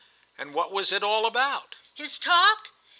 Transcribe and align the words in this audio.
And 0.35 0.55
what 0.55 0.71
was 0.71 0.91
it 0.91 1.03
all 1.03 1.27
about?" 1.27 1.75
"His 1.93 2.17
talk? 2.17 2.69